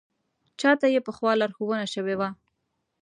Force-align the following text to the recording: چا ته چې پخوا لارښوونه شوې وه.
چا 0.59 0.71
ته 0.79 0.87
چې 0.93 1.01
پخوا 1.07 1.31
لارښوونه 1.39 1.85
شوې 1.93 2.15
وه. 2.19 2.29